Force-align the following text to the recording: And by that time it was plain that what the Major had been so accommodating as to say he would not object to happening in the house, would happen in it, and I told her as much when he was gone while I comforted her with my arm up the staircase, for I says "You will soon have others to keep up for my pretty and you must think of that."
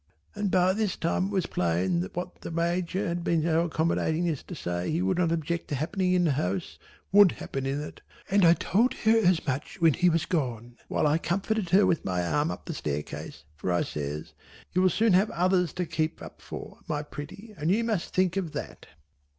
And 0.33 0.49
by 0.49 0.73
that 0.73 0.97
time 0.99 1.25
it 1.27 1.31
was 1.31 1.45
plain 1.45 1.99
that 1.99 2.15
what 2.15 2.41
the 2.41 2.49
Major 2.49 3.07
had 3.07 3.23
been 3.23 3.43
so 3.43 3.65
accommodating 3.65 4.27
as 4.29 4.41
to 4.41 4.55
say 4.55 4.89
he 4.89 5.03
would 5.03 5.19
not 5.19 5.31
object 5.31 5.67
to 5.67 5.75
happening 5.75 6.13
in 6.13 6.23
the 6.23 6.31
house, 6.31 6.79
would 7.11 7.33
happen 7.33 7.67
in 7.67 7.79
it, 7.79 8.01
and 8.27 8.43
I 8.43 8.55
told 8.55 8.95
her 8.95 9.15
as 9.15 9.45
much 9.45 9.79
when 9.79 9.93
he 9.93 10.09
was 10.09 10.25
gone 10.25 10.75
while 10.87 11.05
I 11.05 11.19
comforted 11.19 11.69
her 11.69 11.85
with 11.85 12.03
my 12.03 12.25
arm 12.25 12.49
up 12.49 12.65
the 12.65 12.73
staircase, 12.73 13.43
for 13.55 13.71
I 13.71 13.83
says 13.83 14.33
"You 14.73 14.81
will 14.81 14.89
soon 14.89 15.13
have 15.13 15.29
others 15.29 15.71
to 15.73 15.85
keep 15.85 16.19
up 16.19 16.41
for 16.41 16.79
my 16.87 17.03
pretty 17.03 17.53
and 17.55 17.69
you 17.69 17.83
must 17.83 18.11
think 18.11 18.37
of 18.37 18.53
that." 18.53 18.87